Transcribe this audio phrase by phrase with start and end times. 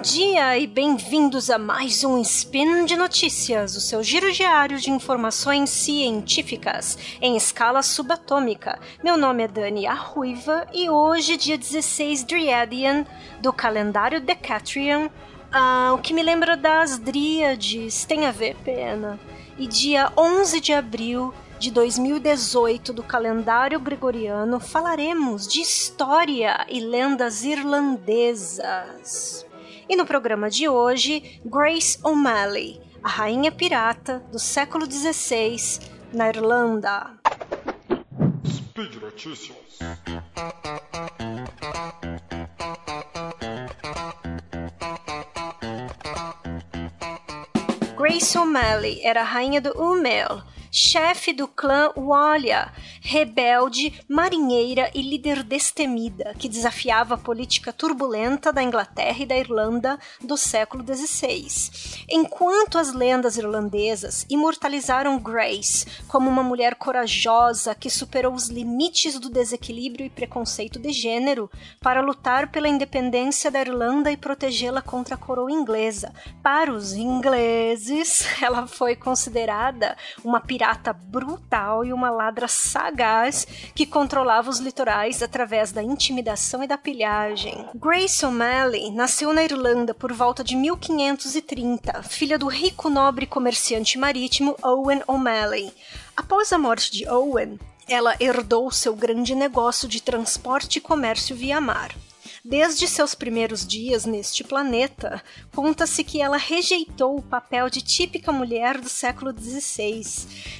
[0.00, 4.90] Bom dia e bem-vindos a mais um Spin de Notícias, o seu giro diário de
[4.90, 8.80] informações científicas em escala subatômica.
[9.04, 13.04] Meu nome é Dani Arruiva e hoje, dia 16 Driadian
[13.42, 15.10] do calendário Decatrian,
[15.52, 19.20] uh, o que me lembra das Dríades, tem a ver, pena.
[19.58, 27.44] E dia 11 de abril de 2018 do calendário gregoriano, falaremos de história e lendas
[27.44, 29.44] irlandesas.
[29.90, 35.80] E no programa de hoje, Grace O'Malley, a rainha pirata do século XVI
[36.12, 37.18] na Irlanda.
[38.46, 39.80] Speed Notícias.
[47.96, 55.42] Grace O'Malley era a rainha do Umel, chefe do clã Walia, rebelde, marinheira e líder
[55.42, 62.04] destemida, que desafiava a política turbulenta da Inglaterra e da Irlanda do século XVI.
[62.08, 69.28] Enquanto as lendas irlandesas imortalizaram Grace como uma mulher corajosa que superou os limites do
[69.28, 75.18] desequilíbrio e preconceito de gênero para lutar pela independência da Irlanda e protegê-la contra a
[75.18, 76.12] coroa inglesa,
[76.42, 83.86] para os ingleses, ela foi considerada uma pirata pirata brutal e uma ladra sagaz que
[83.86, 87.66] controlava os litorais através da intimidação e da pilhagem.
[87.74, 94.54] Grace O'Malley nasceu na Irlanda por volta de 1530, filha do rico nobre comerciante marítimo
[94.62, 95.72] Owen O'Malley.
[96.14, 97.58] Após a morte de Owen,
[97.88, 101.90] ela herdou seu grande negócio de transporte e comércio via mar.
[102.42, 105.22] Desde seus primeiros dias neste planeta,
[105.54, 110.02] conta-se que ela rejeitou o papel de típica mulher do século XVI,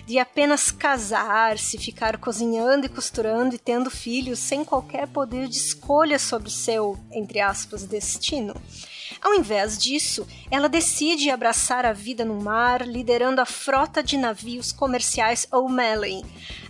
[0.04, 6.18] de apenas casar-se, ficar cozinhando e costurando e tendo filhos sem qualquer poder de escolha
[6.18, 8.54] sobre seu, entre aspas, destino.
[9.22, 14.70] Ao invés disso, ela decide abraçar a vida no mar, liderando a frota de navios
[14.70, 16.24] comerciais O'Malley.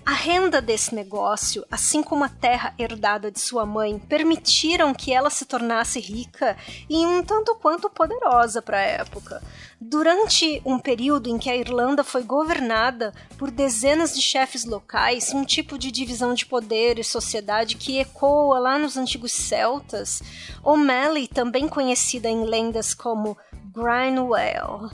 [0.05, 5.29] A renda desse negócio, assim como a terra herdada de sua mãe, permitiram que ela
[5.29, 6.57] se tornasse rica
[6.89, 9.43] e um tanto quanto poderosa para a época.
[9.81, 15.45] Durante um período em que a Irlanda foi governada por dezenas de chefes locais, um
[15.45, 20.23] tipo de divisão de poder e sociedade que ecoa lá nos antigos celtas,
[20.65, 23.37] O'Malley, também conhecida em lendas como
[23.73, 24.91] Grinwell,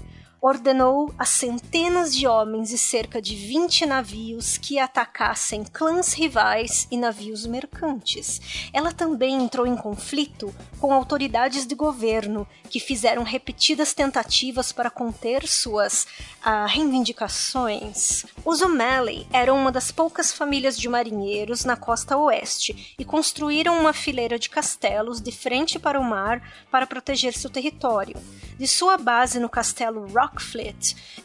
[0.47, 6.97] ordenou a centenas de homens e cerca de 20 navios que atacassem clãs rivais e
[6.97, 8.71] navios mercantes.
[8.73, 15.49] Ela também entrou em conflito com autoridades de governo que fizeram repetidas tentativas para conter
[15.49, 16.05] suas
[16.45, 18.25] uh, reivindicações.
[18.45, 23.93] Os O'Malley eram uma das poucas famílias de marinheiros na costa oeste e construíram uma
[23.93, 26.41] fileira de castelos de frente para o mar
[26.71, 28.17] para proteger seu território.
[28.59, 30.07] De sua base no castelo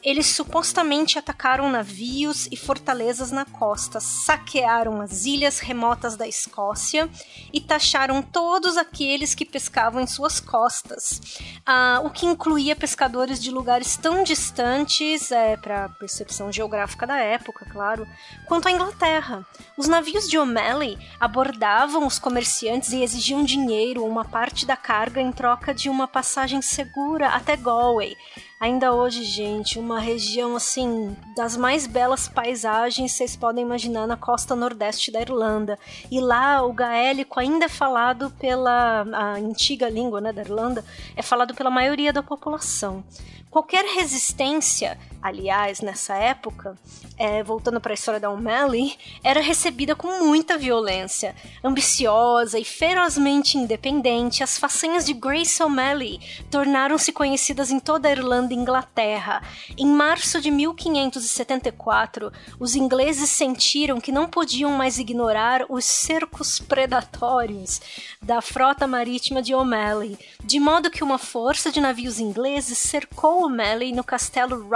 [0.03, 7.09] Eles supostamente atacaram navios e fortalezas na costa, saquearam as ilhas remotas da Escócia
[7.53, 11.21] e taxaram todos aqueles que pescavam em suas costas,
[11.65, 17.65] ah, o que incluía pescadores de lugares tão distantes, é, para percepção geográfica da época,
[17.71, 18.07] claro,
[18.47, 19.45] quanto a Inglaterra.
[19.77, 25.21] Os navios de O'Malley abordavam os comerciantes e exigiam dinheiro ou uma parte da carga
[25.21, 28.15] em troca de uma passagem segura até Galway.
[28.61, 34.55] Ainda hoje, gente, uma região assim das mais belas paisagens vocês podem imaginar na costa
[34.55, 35.79] nordeste da Irlanda.
[36.11, 40.85] E lá o gaélico ainda é falado pela a antiga língua né, da Irlanda,
[41.15, 43.03] é falado pela maioria da população.
[43.49, 46.77] Qualquer resistência, aliás, nessa época,
[47.17, 51.35] é, voltando para a história da O'Malley, era recebida com muita violência.
[51.63, 58.53] Ambiciosa e ferozmente independente, as façanhas de Grace O'Malley tornaram-se conhecidas em toda a Irlanda
[58.53, 59.43] e Inglaterra.
[59.77, 67.79] Em março de 1574, os ingleses sentiram que não podiam mais ignorar os cercos predatórios
[68.21, 73.91] da frota marítima de O'Malley, de modo que uma força de navios ingleses cercou O'Malley
[73.91, 74.67] no castelo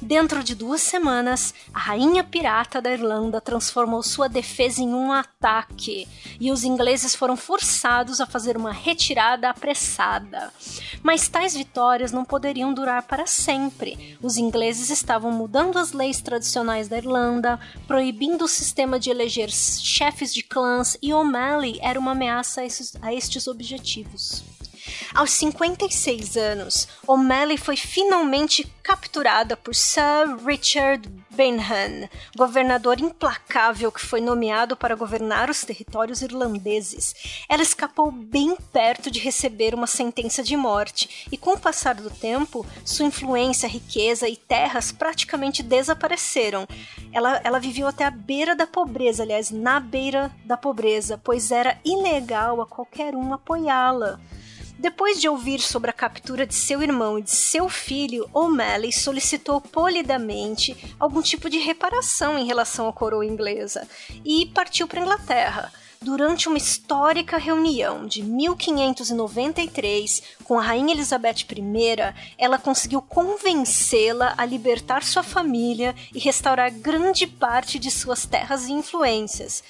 [0.00, 6.08] Dentro de duas semanas, a rainha pirata da Irlanda transformou sua defesa em um ataque
[6.40, 10.52] e os ingleses foram forçados a fazer uma retirada apressada.
[11.02, 14.18] Mas tais vitórias não poderiam durar para sempre.
[14.22, 20.32] Os ingleses estavam mudando as leis tradicionais da Irlanda, proibindo o sistema de eleger chefes
[20.34, 22.62] de clãs e O'Malley era uma ameaça
[23.00, 24.61] a estes objetivos.
[25.14, 34.20] Aos 56 anos, O'Malley foi finalmente capturada por Sir Richard Benham, governador implacável que foi
[34.20, 37.14] nomeado para governar os territórios irlandeses.
[37.48, 42.10] Ela escapou bem perto de receber uma sentença de morte, e com o passar do
[42.10, 46.66] tempo, sua influência, riqueza e terras praticamente desapareceram.
[47.12, 51.78] Ela, ela viveu até a beira da pobreza, aliás, na beira da pobreza, pois era
[51.84, 54.20] ilegal a qualquer um apoiá-la.
[54.78, 59.60] Depois de ouvir sobre a captura de seu irmão e de seu filho, O'Malley solicitou
[59.60, 63.86] polidamente algum tipo de reparação em relação à coroa inglesa
[64.24, 65.72] e partiu para a Inglaterra.
[66.02, 74.44] Durante uma histórica reunião de 1593 com a Rainha Elizabeth I, ela conseguiu convencê-la a
[74.44, 79.62] libertar sua família e restaurar grande parte de suas terras e influências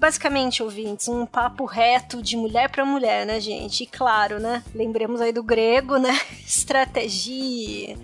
[0.00, 3.84] basicamente, ouvintes, um papo reto de mulher para mulher, né, gente?
[3.84, 4.64] E claro, né?
[4.74, 6.18] Lembremos aí do grego, né?
[6.44, 7.98] Estratégia.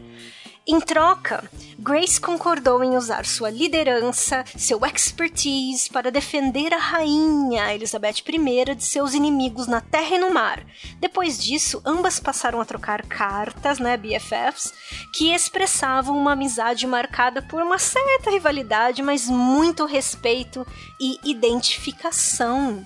[0.69, 1.49] Em troca,
[1.79, 8.83] Grace concordou em usar sua liderança, seu expertise para defender a rainha Elizabeth I de
[8.83, 10.67] seus inimigos na terra e no mar.
[10.99, 14.73] Depois disso, ambas passaram a trocar cartas, né, BFFs,
[15.15, 20.67] que expressavam uma amizade marcada por uma certa rivalidade, mas muito respeito
[21.01, 22.85] e identificação.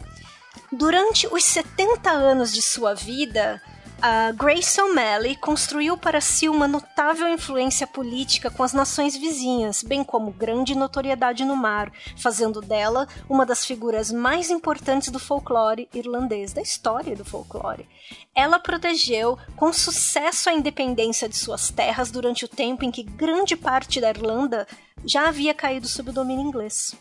[0.71, 3.61] Durante os 70 anos de sua vida,
[4.03, 10.03] a Grace O'Malley construiu para si uma notável influência política com as nações vizinhas, bem
[10.03, 16.53] como grande notoriedade no mar, fazendo dela uma das figuras mais importantes do folclore irlandês,
[16.53, 17.89] da história do folclore.
[18.35, 23.57] Ela protegeu com sucesso a independência de suas terras durante o tempo em que grande
[23.57, 24.67] parte da Irlanda
[25.05, 26.95] já havia caído sob o domínio inglês.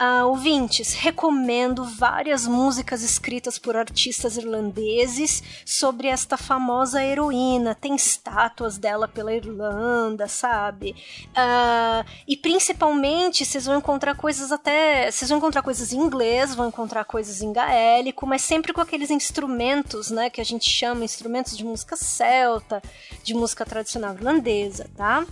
[0.00, 7.74] Uh, ouvintes, recomendo várias músicas escritas por artistas irlandeses sobre esta famosa heroína.
[7.74, 10.96] Tem estátuas dela pela Irlanda, sabe?
[11.28, 15.10] Uh, e principalmente vocês vão encontrar coisas até.
[15.10, 19.10] Vocês vão encontrar coisas em inglês, vão encontrar coisas em gaélico, mas sempre com aqueles
[19.10, 20.28] instrumentos, né?
[20.30, 22.82] Que a gente chama instrumentos de música celta,
[23.22, 25.24] de música tradicional irlandesa, tá?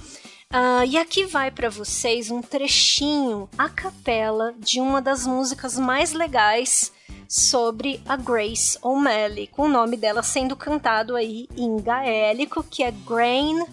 [0.52, 6.12] Uh, e aqui vai para vocês um trechinho a capela de uma das músicas mais
[6.12, 6.92] legais
[7.28, 12.90] sobre a Grace O'Malley, com o nome dela sendo cantado aí em gaélico, que é
[12.90, 13.64] Grain.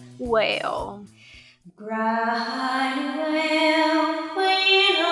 [1.76, 5.07] Grain Well,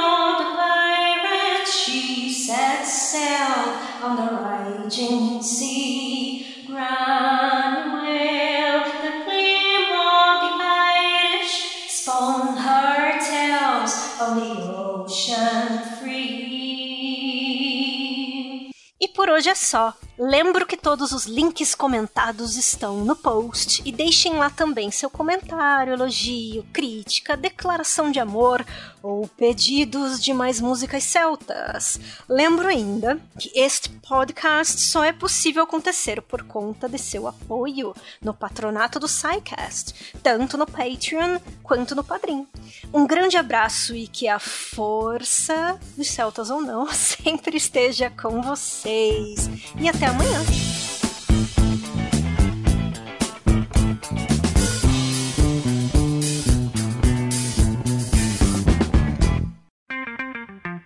[19.01, 19.95] E por hoje é só.
[20.19, 25.93] Lembro que todos os links comentados estão no post e deixem lá também seu comentário,
[25.93, 28.65] elogio, crítica, declaração de amor
[29.03, 32.01] ou pedidos de mais músicas celtas.
[32.29, 38.33] Lembro ainda que este podcast só é possível acontecer por conta de seu apoio no
[38.33, 42.47] patronato do SciCast, tanto no Patreon quanto no Padrim.
[42.93, 49.49] Um grande abraço e que a força dos celtas ou não sempre esteja com vocês.
[49.79, 50.43] E amanhã.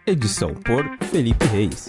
[0.06, 1.88] Edição por Felipe Reis.